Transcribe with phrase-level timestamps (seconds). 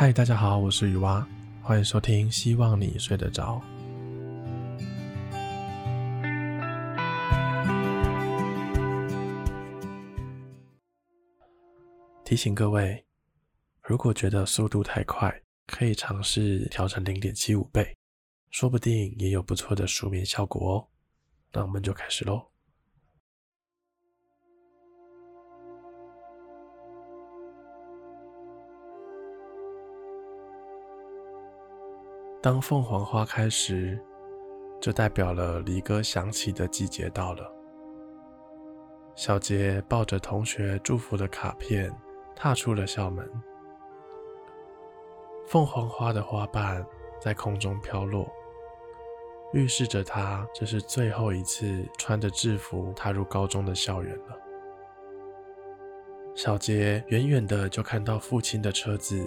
[0.00, 1.26] 嗨，大家好，我是雨蛙，
[1.60, 3.60] 欢迎收听，希望你睡得着。
[12.24, 13.04] 提醒各位，
[13.82, 17.96] 如果觉得速度太快，可以尝试调成零点七五倍，
[18.52, 20.86] 说不定也有不错的舒眠效果哦。
[21.52, 22.46] 那我们就开始喽。
[32.40, 33.98] 当凤凰花开时，
[34.80, 37.52] 就代表了离歌响起的季节到了。
[39.16, 41.92] 小杰抱着同学祝福的卡片，
[42.36, 43.28] 踏出了校门。
[45.48, 46.86] 凤凰花的花瓣
[47.20, 48.30] 在空中飘落，
[49.52, 54.38] 预示着他这是最后一次穿着制服踏入高中的校园了。
[56.36, 59.26] 小杰远远的就看到父亲的车子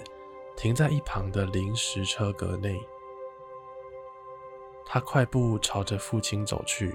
[0.56, 2.74] 停在一旁的临时车格内。
[4.86, 6.94] 他快步朝着父亲走去，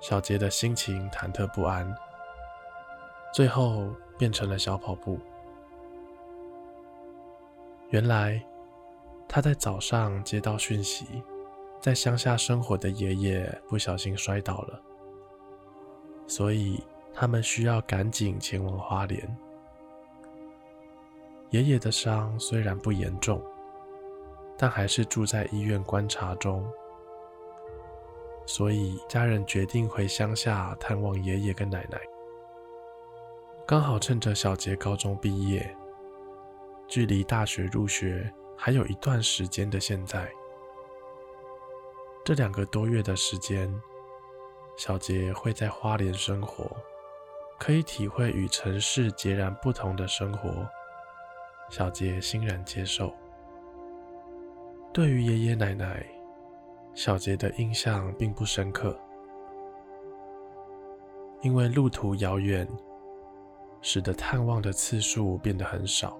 [0.00, 1.92] 小杰的心情忐忑不安，
[3.32, 5.18] 最后变成了小跑步。
[7.90, 8.42] 原来
[9.28, 11.06] 他在早上接到讯息，
[11.80, 14.80] 在乡下生活的爷爷不小心摔倒了，
[16.26, 16.82] 所以
[17.12, 19.36] 他们需要赶紧前往花莲。
[21.50, 23.40] 爷爷的伤虽然不严重，
[24.56, 26.64] 但还是住在医院观察中。
[28.46, 31.98] 所以，家人决定回乡下探望爷爷跟奶奶。
[33.66, 35.74] 刚好趁着小杰高中毕业，
[36.86, 40.30] 距离大学入学还有一段时间的现在，
[42.22, 43.74] 这两个多月的时间，
[44.76, 46.70] 小杰会在花莲生活，
[47.58, 50.68] 可以体会与城市截然不同的生活。
[51.70, 53.10] 小杰欣然接受。
[54.94, 56.06] 对于爷爷奶奶，
[56.94, 58.96] 小杰的印象并不深刻，
[61.42, 62.64] 因为路途遥远，
[63.82, 66.16] 使得探望的次数变得很少。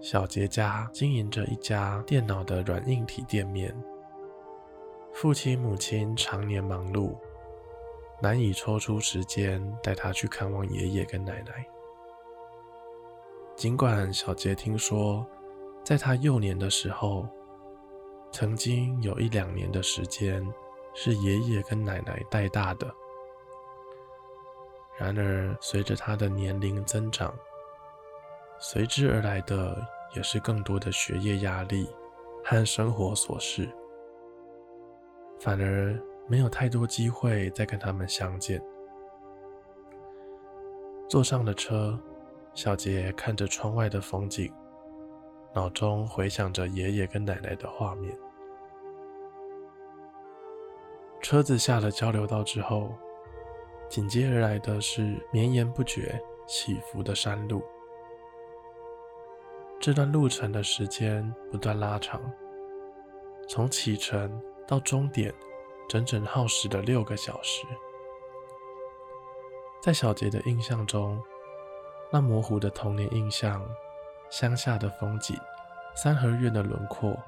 [0.00, 3.72] 小杰家经营着一家电脑的软硬体店面，
[5.12, 7.14] 父亲母亲常年忙碌，
[8.20, 11.64] 难以抽出时间带他去看望爷爷跟奶奶。
[13.54, 15.24] 尽管小杰听说，
[15.90, 17.26] 在他幼年的时候，
[18.30, 20.40] 曾经有一两年的时间
[20.94, 22.88] 是爷爷跟奶奶带大的。
[24.96, 27.34] 然而，随着他的年龄增长，
[28.60, 29.84] 随之而来的
[30.14, 31.88] 也是更多的学业压力
[32.44, 33.68] 和生活琐事，
[35.40, 38.62] 反而没有太多机会再跟他们相见。
[41.08, 41.98] 坐上了车，
[42.54, 44.54] 小杰看着窗外的风景。
[45.52, 48.16] 脑中回想着爷爷跟奶奶的画面。
[51.20, 52.94] 车子下了交流道之后，
[53.88, 57.62] 紧接而来的是绵延不绝、起伏的山路。
[59.80, 62.20] 这段路程的时间不断拉长，
[63.48, 65.34] 从启程到终点，
[65.88, 67.66] 整整耗时了六个小时。
[69.82, 71.20] 在小杰的印象中，
[72.12, 73.60] 那模糊的童年印象。
[74.30, 75.36] 乡下的风景，
[75.94, 77.18] 三合院的轮廓，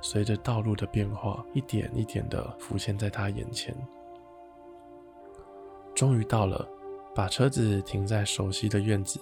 [0.00, 3.74] 随着道路的变化，一点一点地浮现在他眼前。
[5.94, 6.68] 终于到了，
[7.14, 9.20] 把车子停在熟悉的院子。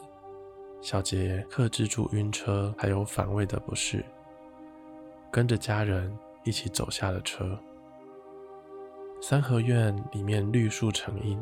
[0.81, 4.05] 小杰克制住晕车还有反胃的不适，
[5.31, 7.59] 跟着家人一起走下了车。
[9.21, 11.39] 三合院里面绿树成荫，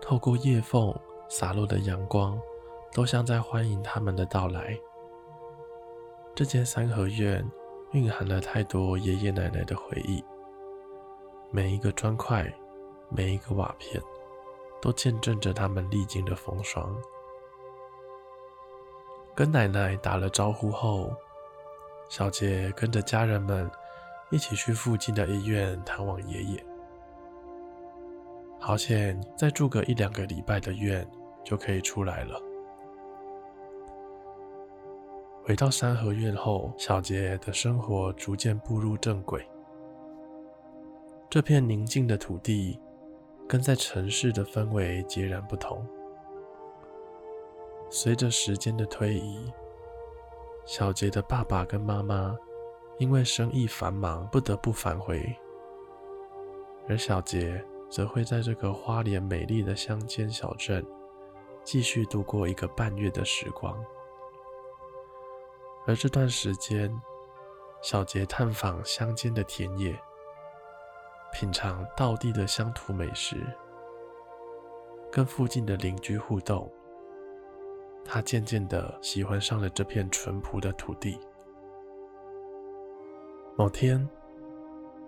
[0.00, 0.94] 透过叶缝
[1.28, 2.38] 洒落的阳光。
[2.92, 4.78] 都像在欢迎他们的到来。
[6.34, 7.44] 这间三合院
[7.92, 10.22] 蕴含了太多爷爷奶奶的回忆，
[11.50, 12.52] 每一个砖块，
[13.08, 14.00] 每一个瓦片，
[14.80, 16.94] 都见证着他们历经的风霜。
[19.34, 21.10] 跟奶奶打了招呼后，
[22.08, 23.70] 小杰跟着家人们
[24.30, 26.66] 一起去附近的医院探望爷爷。
[28.60, 31.06] 好险，再住个一两个礼拜的院
[31.42, 32.38] 就可以出来了。
[35.44, 39.44] 回到三合院后，小杰的生活逐渐步入正轨。
[41.28, 42.78] 这片宁静的土地，
[43.48, 45.84] 跟在城市的氛围截然不同。
[47.90, 49.52] 随着时间的推移，
[50.64, 52.36] 小杰的爸爸跟妈妈
[52.98, 55.34] 因为生意繁忙，不得不返回，
[56.88, 57.60] 而小杰
[57.90, 60.86] 则会在这个花莲美丽的乡间小镇，
[61.64, 63.76] 继续度过一个半月的时光。
[65.86, 66.90] 而这段时间，
[67.82, 69.98] 小杰探访乡间的田野，
[71.32, 73.36] 品尝道地的乡土美食，
[75.10, 76.70] 跟附近的邻居互动。
[78.04, 81.18] 他渐渐地喜欢上了这片淳朴的土地。
[83.56, 84.08] 某天，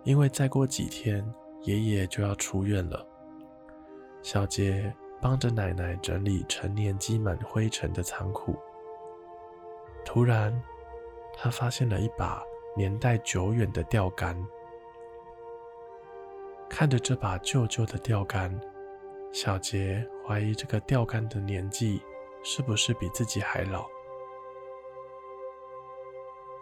[0.03, 1.25] 因为再过几天
[1.63, 3.07] 爷爷就要出院了，
[4.23, 8.57] 小杰帮着奶奶整理陈年积满灰尘的仓库。
[10.05, 10.63] 突然，
[11.37, 12.43] 他发现了一把。
[12.77, 14.37] 年代久远的钓竿，
[16.69, 18.61] 看着这把旧旧的钓竿，
[19.33, 22.03] 小杰怀疑这个钓竿的年纪
[22.43, 23.87] 是不是比自己还老。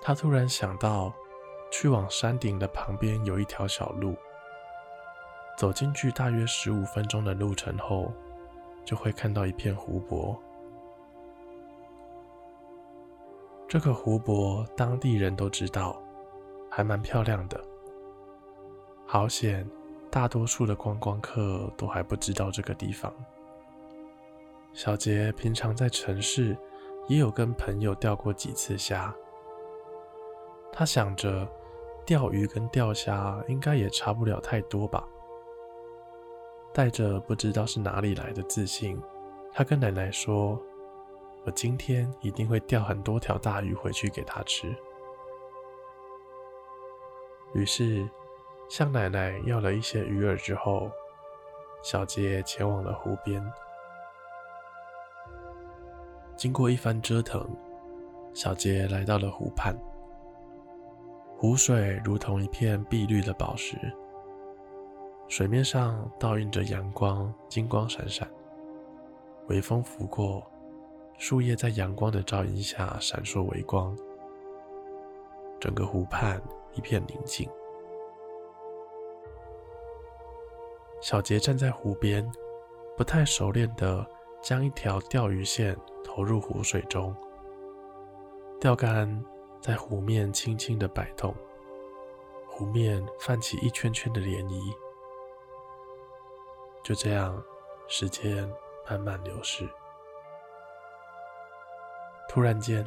[0.02, 1.10] 他突然想到，
[1.70, 4.14] 去往山顶的旁边有一条小路，
[5.56, 8.12] 走进去大约十五分钟的路程后，
[8.84, 10.38] 就会看到一片湖泊。
[13.72, 15.98] 这个湖泊，当地人都知道，
[16.70, 17.58] 还蛮漂亮的。
[19.06, 19.66] 好险，
[20.10, 23.10] 大多数的观光客都还不知道这个地方。
[24.74, 26.54] 小杰平常在城市
[27.08, 29.10] 也有跟朋友钓过几次虾，
[30.70, 31.48] 他想着
[32.04, 35.02] 钓鱼跟钓虾应该也差不了太多吧。
[36.74, 39.00] 带着不知道是哪里来的自信，
[39.50, 40.62] 他跟奶奶说。
[41.44, 44.74] 我今天一定会钓很多条大鱼回去给他吃。
[47.52, 48.08] 于是，
[48.68, 50.90] 向奶奶要了一些鱼饵之后，
[51.82, 53.44] 小杰前往了湖边。
[56.36, 57.44] 经过一番折腾，
[58.32, 59.76] 小杰来到了湖畔。
[61.36, 63.76] 湖水如同一片碧绿的宝石，
[65.26, 68.28] 水面上倒映着阳光，金光闪闪。
[69.48, 70.51] 微风拂过。
[71.22, 73.96] 树叶在阳光的照映下闪烁微光，
[75.60, 76.42] 整个湖畔
[76.72, 77.48] 一片宁静。
[81.00, 82.28] 小杰站在湖边，
[82.96, 84.04] 不太熟练地
[84.42, 87.14] 将一条钓鱼线投入湖水中，
[88.58, 89.24] 钓竿
[89.60, 91.32] 在湖面轻轻地摆动，
[92.48, 94.74] 湖面泛起一圈圈的涟漪。
[96.82, 97.40] 就这样，
[97.86, 98.52] 时间
[98.90, 99.70] 慢慢流逝。
[102.34, 102.82] 突然间，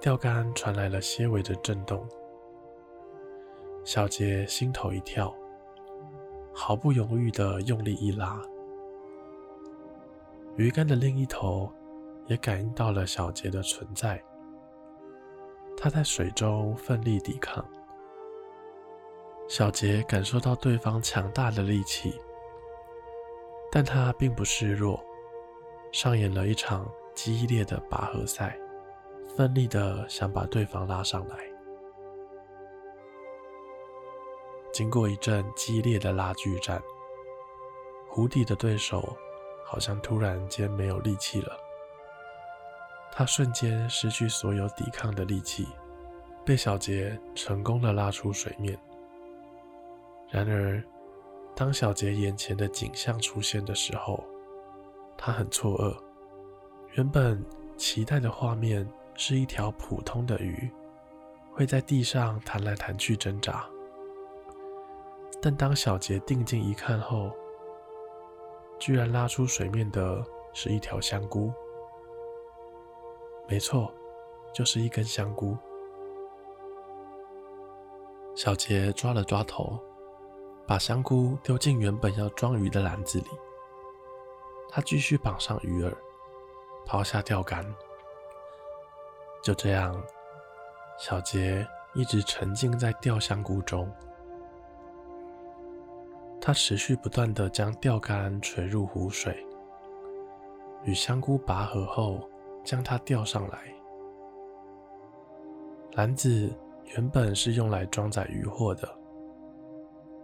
[0.00, 2.08] 钓竿传来了些微的震动。
[3.84, 5.36] 小杰心头一跳，
[6.54, 8.40] 毫不犹豫地用力一拉，
[10.56, 11.70] 鱼竿的另一头
[12.24, 14.18] 也感应到了小杰的存在。
[15.76, 17.62] 他在水中奋力抵抗。
[19.46, 22.18] 小杰感受到对方强大的力气，
[23.70, 24.98] 但他并不示弱，
[25.92, 26.90] 上演了一场。
[27.20, 28.56] 激烈的拔河赛，
[29.36, 31.36] 奋力的想把对方拉上来。
[34.72, 36.80] 经过一阵激烈的拉锯战，
[38.08, 39.16] 湖底的对手
[39.66, 41.58] 好像突然间没有力气了。
[43.10, 45.66] 他瞬间失去所有抵抗的力气，
[46.44, 48.78] 被小杰成功的拉出水面。
[50.30, 50.80] 然而，
[51.56, 54.24] 当小杰眼前的景象出现的时候，
[55.16, 56.07] 他很错愕。
[56.92, 57.44] 原本
[57.76, 60.70] 期待的画面是一条普通的鱼，
[61.52, 63.64] 会在地上弹来弹去挣扎。
[65.40, 67.30] 但当小杰定睛一看后，
[68.80, 71.52] 居然拉出水面的是一条香菇。
[73.46, 73.92] 没错，
[74.52, 75.56] 就是一根香菇。
[78.34, 79.78] 小杰抓了抓头，
[80.66, 83.26] 把香菇丢进原本要装鱼的篮子里。
[84.68, 85.94] 他继续绑上鱼饵。
[86.88, 87.62] 抛下钓竿，
[89.42, 89.94] 就这样，
[90.98, 93.92] 小杰一直沉浸在钓香菇中。
[96.40, 99.46] 他持续不断地将钓竿垂入湖水，
[100.82, 102.26] 与香菇拔河后，
[102.64, 103.58] 将它钓上来。
[105.92, 106.50] 篮子
[106.94, 108.88] 原本是用来装载渔获的，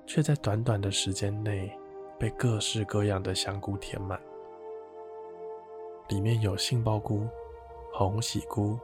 [0.07, 1.71] 却在短短的时间内
[2.19, 4.19] 被各式各样的香菇填满。
[6.09, 7.27] 里面有杏鲍菇、
[7.93, 8.79] 红喜菇、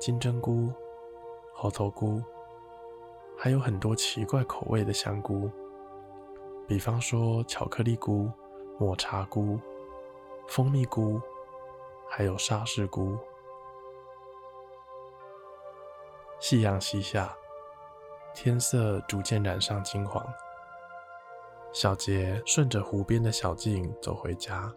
[0.00, 0.72] 金针菇、
[1.54, 2.22] 猴头菇，
[3.38, 5.48] 还有很多奇怪口味的香菇，
[6.66, 8.28] 比方说巧克力菇、
[8.78, 9.60] 抹茶菇、
[10.48, 11.20] 蜂蜜菇，
[12.08, 13.16] 还有沙士菇。
[16.40, 17.36] 夕阳西下，
[18.34, 20.26] 天色逐渐染上金黄。
[21.72, 24.74] 小杰顺着湖边的小径走回家。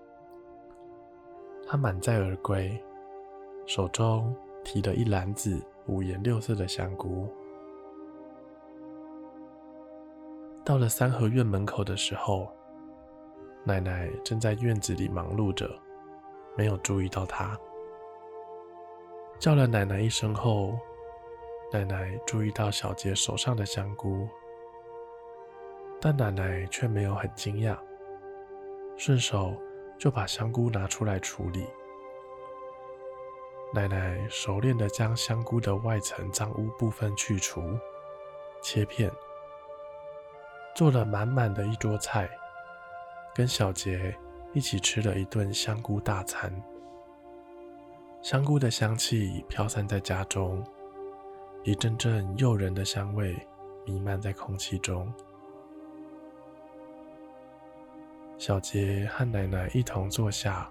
[1.65, 2.81] 他满载而归，
[3.65, 7.27] 手中提了一篮子五颜六色的香菇。
[10.65, 12.49] 到了三合院门口的时候，
[13.63, 15.69] 奶奶正在院子里忙碌着，
[16.55, 17.57] 没有注意到她。
[19.39, 20.77] 叫了奶奶一声后，
[21.71, 24.27] 奶奶注意到小杰手上的香菇，
[25.99, 27.77] 但奶奶却没有很惊讶，
[28.95, 29.53] 顺手
[30.03, 31.65] 就把香菇拿出来处理。
[33.73, 37.61] 奶奶熟练地将香菇的外层脏污部分去除，
[38.61, 39.09] 切片，
[40.75, 42.29] 做了满满的一桌菜，
[43.33, 44.13] 跟小杰
[44.51, 46.53] 一起吃了一顿香菇大餐。
[48.21, 50.61] 香菇的香气飘散在家中，
[51.63, 53.37] 一阵阵诱人的香味
[53.85, 55.09] 弥漫在空气中。
[58.37, 60.69] 小杰和奶奶一同坐下，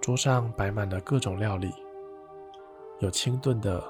[0.00, 1.72] 桌上摆满了各种料理。
[2.98, 3.82] 有清炖的，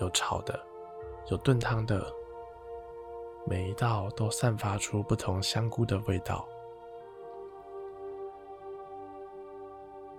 [0.00, 0.58] 有炒的，
[1.30, 2.04] 有炖汤的，
[3.46, 6.48] 每一道都散发出不同香菇的味道。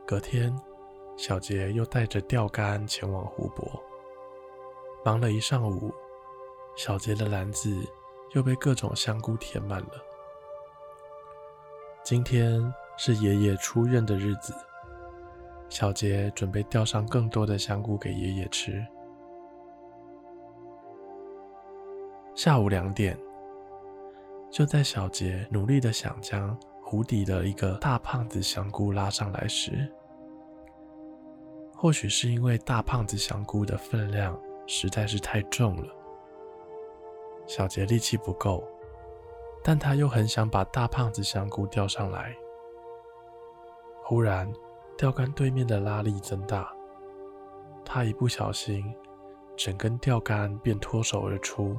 [0.06, 0.56] 隔天，
[1.18, 3.68] 小杰又带着钓竿前往湖泊，
[5.04, 5.94] 忙了一上午，
[6.76, 7.76] 小杰的篮子
[8.34, 10.11] 又被各种香菇填满了。
[12.12, 12.62] 今天
[12.98, 14.53] 是爷爷出院的日子。
[15.70, 18.86] 小杰准备钓上更多的香菇给爷爷吃。
[22.36, 23.18] 下午两点，
[24.50, 26.53] 就在小杰努力的想将
[26.84, 29.89] 湖底的一个大胖子香菇拉上来时，
[31.74, 34.38] 或许是因为大胖子香菇的分量
[34.68, 35.88] 实在是太重了，
[37.48, 38.62] 小杰力气不够，
[39.63, 42.36] 但他又很想把大胖子香菇钓上来。
[44.03, 44.51] 忽然，
[44.98, 46.74] 钓竿对面的拉力增大，
[47.86, 48.94] 他一不小心，
[49.56, 51.77] 整根钓竿便脱手而出。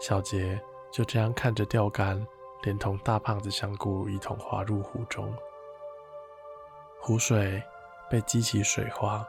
[0.00, 0.60] 小杰
[0.90, 2.24] 就这样看着钓竿，
[2.62, 5.32] 连同大胖子香菇一同滑入湖中。
[7.00, 7.62] 湖水
[8.08, 9.26] 被激起水花，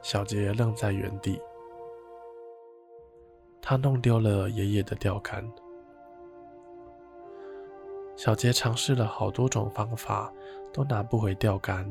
[0.00, 1.40] 小杰愣在原地。
[3.60, 5.44] 他弄丢了爷爷的钓竿。
[8.16, 10.32] 小杰尝试了好多种方法，
[10.72, 11.86] 都拿不回钓竿。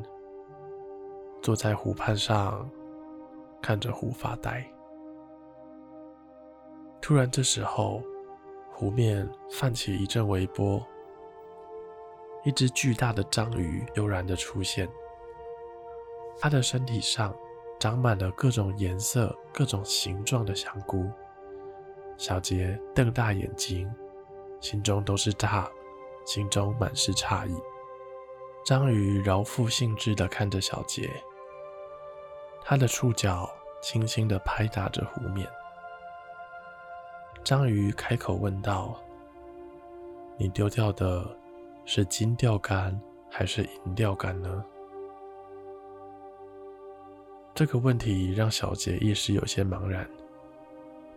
[1.40, 2.68] 坐在湖畔上，
[3.62, 4.66] 看着湖发呆。
[7.00, 8.02] 突然，这时候，
[8.74, 10.84] 湖面泛起一阵微波，
[12.44, 14.90] 一只巨大的章鱼悠然地出现。
[16.40, 17.36] 它的身体上
[17.80, 21.06] 长满了各种颜色、各种形状的香菇。
[22.18, 23.88] 小杰瞪大眼睛，
[24.60, 25.70] 心中都是大。
[26.26, 27.56] 心中满是诧异，
[28.66, 31.08] 章鱼饶富兴致地看着小杰，
[32.64, 33.48] 他的触角
[33.80, 35.48] 轻轻地拍打着湖面。
[37.44, 39.00] 章鱼开口问道
[40.36, 41.24] ：“你丢掉的
[41.86, 44.66] 是金钓竿还是银钓竿呢？”
[47.54, 50.10] 这个问题让小杰一时有些茫然。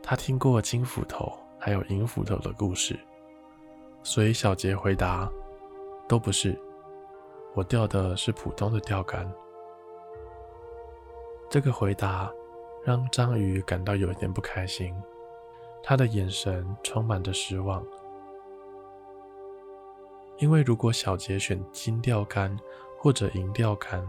[0.03, 3.01] 他听过金斧头还有银斧头的故事。
[4.03, 5.31] 所以小杰回答
[6.09, 6.59] ：“都不是，
[7.55, 9.31] 我钓的是普通的钓竿。”
[11.51, 12.33] 这个回答
[12.85, 14.95] 让章鱼感到有一点不开心，
[15.83, 17.85] 他的眼神充满着失望。
[20.39, 22.57] 因为如果小杰选金钓竿
[22.99, 24.07] 或者银钓竿，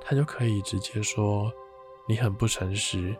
[0.00, 1.52] 他就可以直接说
[2.06, 3.16] ：“你很不诚实，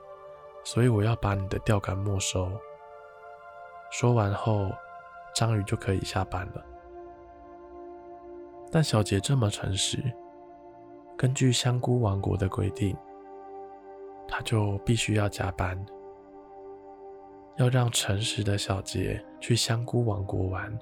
[0.63, 2.49] 所以我要把你的钓竿没收。”
[3.91, 4.71] 说完后。
[5.39, 6.67] 章鱼就可以下班了，
[8.73, 10.03] 但小杰这么诚实，
[11.17, 12.97] 根据香菇王国的规定，
[14.27, 15.79] 他就必须要加班，
[17.55, 20.77] 要让诚实的小杰去香菇王国玩，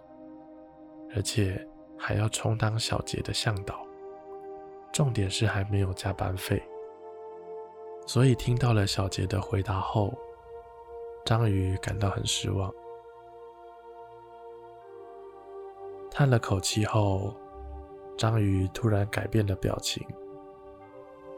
[1.14, 1.62] 而且
[1.98, 3.86] 还要充当小杰的向导。
[4.90, 6.62] 重点是还没有加班费，
[8.06, 10.14] 所以听到了小杰的回答后，
[11.26, 12.72] 章鱼感到很失望。
[16.18, 17.30] 叹了口气后，
[18.16, 20.02] 章鱼突然改变了表情，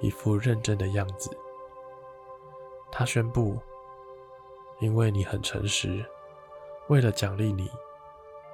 [0.01, 1.37] 一副认真的样子。
[2.93, 3.59] 他宣布
[4.79, 6.07] ：“因为你很诚实，
[6.89, 7.69] 为了奖励你，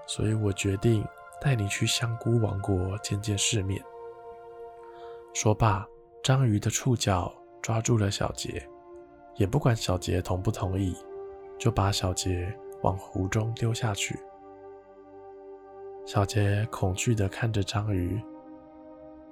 [0.07, 1.07] 所以我决定
[1.43, 3.85] 带你去香菇王国见见世面。”
[5.35, 5.87] 说罢，
[6.23, 8.67] 章鱼的触角抓住了小杰，
[9.37, 10.97] 也不管小杰同不同意，
[11.59, 12.51] 就把小杰
[12.81, 14.19] 往湖中丢下去。
[16.07, 18.21] 小杰恐惧地看着章鱼，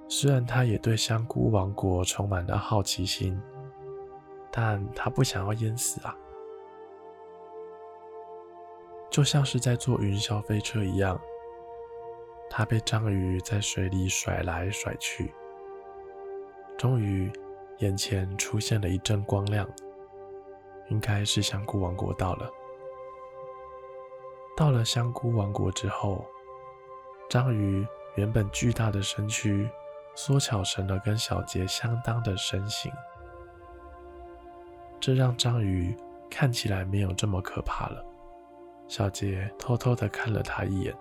[0.07, 3.39] 虽然他也对香菇王国充满了好奇心，
[4.51, 6.17] 但他不想要淹死啊！
[9.11, 11.19] 就像是在坐云霄飞车一样，
[12.49, 15.31] 他被章鱼在水里甩来甩去，
[16.75, 17.31] 终于
[17.77, 19.69] 眼前出现了一阵光亮，
[20.89, 22.49] 应该是香菇王国到了。
[24.57, 26.25] 到了香菇王国之后，
[27.33, 29.67] 章鱼原本巨大的身躯
[30.13, 32.91] 缩小成了跟小杰相当的身形，
[34.99, 35.97] 这让章鱼
[36.29, 38.05] 看起来没有这么可怕了。
[38.87, 40.95] 小杰偷偷的看了他一眼，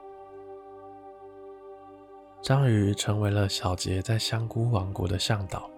[2.41, 5.69] 章鱼成为了小杰在香菇王国的向导，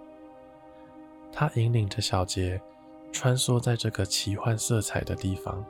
[1.33, 2.63] 他引领着小杰
[3.11, 5.65] 穿梭在这个奇幻色彩的地方。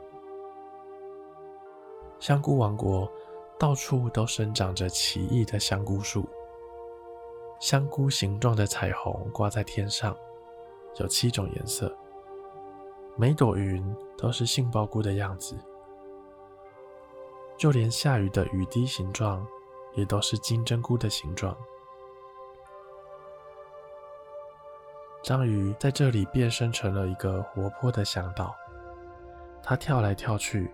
[2.19, 3.11] 香菇王国
[3.57, 6.27] 到处都生长着奇异的香菇树，
[7.59, 10.15] 香菇形状的彩虹挂在天上，
[10.99, 11.95] 有七种颜色，
[13.15, 15.55] 每朵云都是杏鲍菇的样子，
[17.57, 19.45] 就连下雨的雨滴形状
[19.93, 21.55] 也都是金针菇的形状。
[25.23, 28.53] 章鱼在这里变身成了一个活泼的向导，
[29.63, 30.69] 它跳来跳去。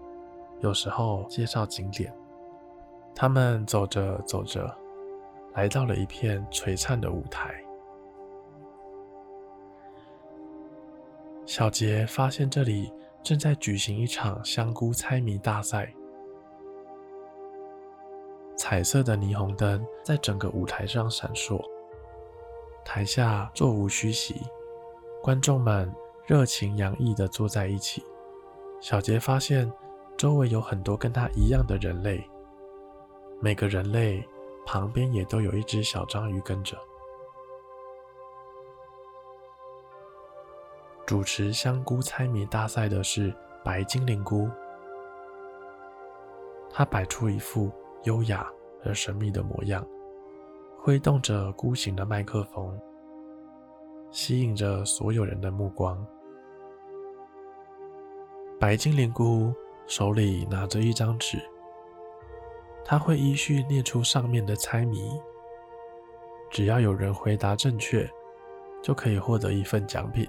[0.60, 2.14] 有时候介绍景点，
[3.16, 4.74] 他们走着走着，
[5.54, 7.54] 来到了一片璀璨的舞台。
[11.46, 12.92] 小杰发现这里
[13.22, 15.94] 正在举行一场香菇猜谜大赛，
[18.56, 21.62] 彩色的霓虹灯在整个舞台上闪烁，
[22.84, 24.42] 台下座无虚席，
[25.22, 25.94] 观众们
[26.26, 28.04] 热情洋溢地坐在一起。
[28.80, 29.72] 小杰发现。
[30.18, 32.24] 周围有很多跟他一样的人类，
[33.44, 34.24] 每个人类
[34.68, 36.78] 旁边也都有一只小章鱼跟着。
[41.08, 44.48] 主持香菇猜谜大赛的是白精灵菇，
[46.70, 47.72] 他摆出一副
[48.04, 48.48] 优雅
[48.86, 49.84] 而神秘的模样，
[50.78, 52.80] 挥动着菇形的麦克风，
[54.12, 56.06] 吸引着所有人的目光。
[58.60, 59.52] 白精灵菇。
[59.88, 61.38] 手里拿着一张纸，
[62.84, 65.20] 他会依序念出上面的猜谜，
[66.50, 68.10] 只要有人回答正确，
[68.82, 70.28] 就可以获得一份奖品。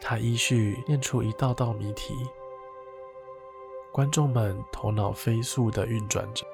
[0.00, 2.14] 他依序念出一道道谜题，
[3.92, 6.46] 观众们头脑飞速的运转着，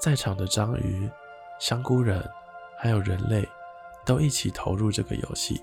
[0.00, 1.10] 在场的章鱼、
[1.60, 2.26] 香菇人
[2.78, 3.46] 还有人类
[4.06, 5.62] 都一起投入这个游戏，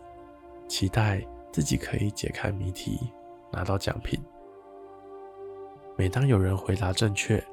[0.67, 1.25] 期待。
[1.51, 3.11] 自己可以解开谜题，
[3.51, 4.23] 拿到奖品。
[5.99, 7.45] 每当有人回答正确，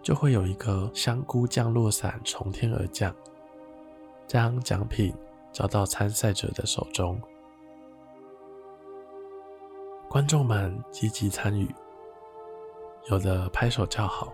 [0.00, 3.12] 就会有一个香菇降落伞从天而降，
[4.28, 5.12] 将奖品
[5.50, 7.20] 交到参赛者的手中。
[10.08, 11.68] 观众们积极参与，
[13.10, 14.32] 有的拍手叫好，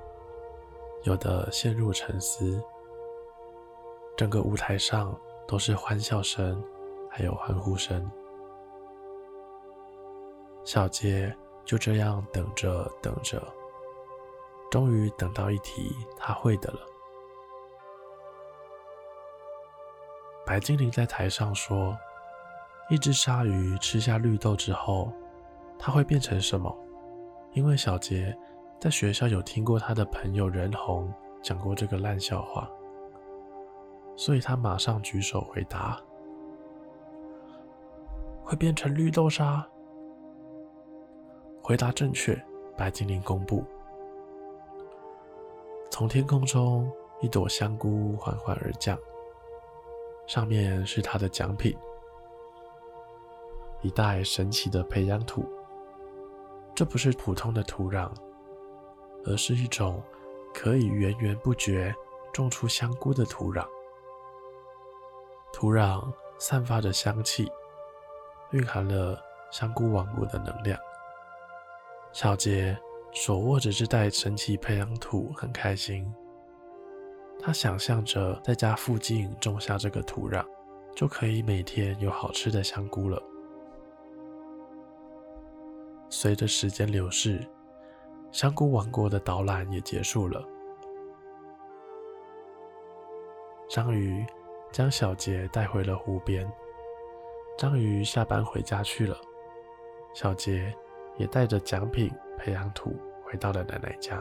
[1.04, 2.62] 有的陷入沉思。
[4.18, 6.62] 整个舞台上都是欢笑声，
[7.08, 8.06] 还有欢呼声。
[10.62, 13.42] 小杰就这样等着等着，
[14.70, 16.80] 终于等到一题他会的了。
[20.44, 21.96] 白精灵在台上说
[22.90, 25.12] ：“一只鲨鱼吃下绿豆之后，
[25.78, 26.76] 它会变成什么？”
[27.52, 28.36] 因为小杰
[28.80, 32.68] 在学校有听过他的朋友任红讲过这个烂笑话，
[34.16, 36.00] 所以他马上举手回答
[38.42, 39.64] ：“会变成绿豆沙。”
[41.70, 42.36] 回答正确，
[42.76, 43.64] 白精灵公布。
[45.88, 48.98] 从天空中一朵香菇缓缓而降，
[50.26, 51.78] 上面是他的奖品——
[53.82, 55.48] 一袋神奇的培养土。
[56.74, 58.10] 这不是普通的土壤，
[59.24, 60.02] 而是一种
[60.52, 61.94] 可以源源不绝
[62.32, 63.64] 种出香菇的土壤。
[65.52, 67.48] 土壤散发着香气，
[68.50, 69.16] 蕴含了
[69.52, 70.76] 香菇王国的能量。
[72.12, 72.76] 小杰
[73.12, 76.12] 手握着这袋神奇培养土，很开心。
[77.38, 80.44] 他想象着在家附近种下这个土壤，
[80.94, 83.22] 就可以每天有好吃的香菇了。
[86.08, 87.46] 随着时间流逝，
[88.32, 90.44] 香菇王国的导览也结束了。
[93.68, 94.26] 章鱼
[94.72, 96.50] 将小杰带回了湖边。
[97.56, 99.16] 章鱼下班回家去了。
[100.12, 100.74] 小杰。
[101.16, 102.94] 也带着奖品培养土
[103.24, 104.20] 回到了奶奶家。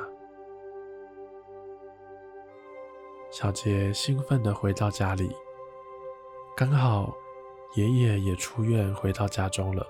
[3.32, 5.32] 小杰兴奋地回到家里，
[6.58, 7.14] 刚好
[7.76, 9.86] 爷爷也出院回到家中了。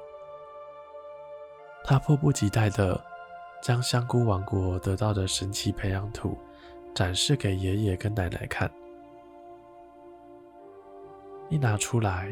[1.85, 3.01] 他迫不及待地
[3.63, 6.37] 将香菇王国得到的神奇培养土
[6.93, 8.69] 展示给爷爷跟奶奶看。
[11.47, 12.31] 一拿出来，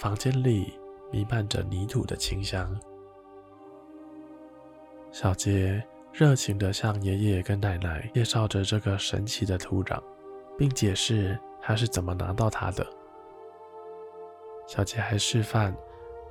[0.00, 0.72] 房间里
[1.10, 2.74] 弥漫着泥土的清香。
[5.12, 5.80] 小杰
[6.12, 10.02] 热情地向爷爷跟奶奶介绍着这个神奇的土壤。
[10.56, 12.86] 并解释他是怎么拿到它的。
[14.66, 15.74] 小杰还示范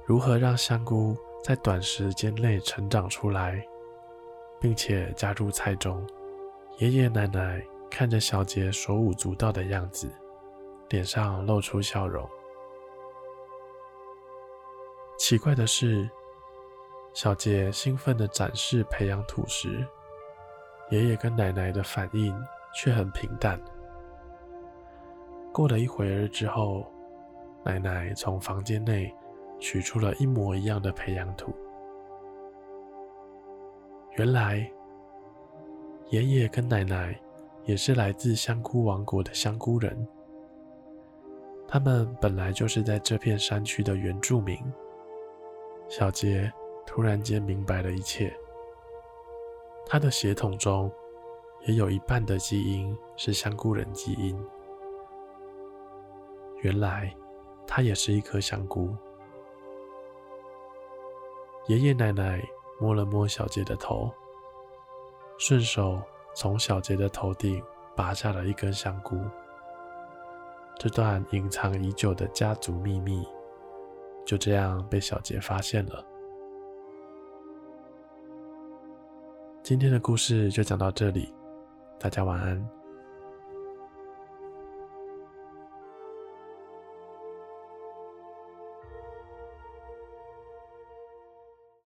[0.06, 3.62] 如何让香菇在短时间内成长出来，
[4.60, 6.06] 并且加入菜中。
[6.78, 10.10] 爷爷奶奶看着小杰手舞足蹈的样子，
[10.90, 12.28] 脸上露出笑容。
[15.18, 16.10] 奇怪的是，
[17.14, 19.86] 小杰兴奋地展示培养土时，
[20.90, 22.34] 爷爷跟奶奶的反应
[22.74, 23.60] 却很平淡。
[25.52, 26.86] 过了一会儿之后，
[27.66, 29.14] 奶奶从房间内
[29.60, 31.54] 取出了一模一样的培养土。
[34.18, 34.72] 原来，
[36.10, 37.20] 爷爷跟奶奶
[37.66, 40.08] 也是来自香菇王国的香菇人。
[41.68, 44.58] 他们本来就是在这片山区的原住民。
[45.90, 46.52] 小杰
[46.86, 48.36] 突然间明白了一切。
[49.86, 50.92] 他的血统中
[51.66, 54.42] 也有一半的基因是香菇人基因。
[56.62, 57.16] 原来，
[57.66, 58.96] 他也是一颗香菇。
[61.68, 62.42] 爷爷奶奶
[62.80, 64.12] 摸了摸小杰的头，
[65.38, 66.02] 顺手
[66.34, 67.64] 从小杰的头顶
[67.96, 69.18] 拔下了一根香菇。
[70.78, 73.28] 这段隐藏已久的家族秘密，
[74.26, 76.04] 就这样被小杰发现了。
[79.64, 81.32] 今天的故事就讲到这里，
[82.00, 82.81] 大家晚安。